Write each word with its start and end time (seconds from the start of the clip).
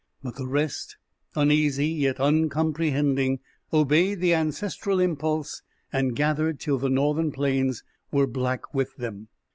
But 0.23 0.35
the 0.35 0.47
rest, 0.47 0.97
uneasy, 1.35 1.85
yet 1.87 2.19
uncomprehending, 2.19 3.39
obeyed 3.71 4.19
the 4.19 4.33
ancestral 4.33 4.99
impulse 4.99 5.61
and 5.93 6.15
gathered 6.15 6.59
till 6.59 6.79
the 6.79 6.89
northern 6.89 7.31
plains 7.31 7.83
were 8.11 8.25
black 8.25 8.73
with 8.73 8.95
them. 8.95 9.27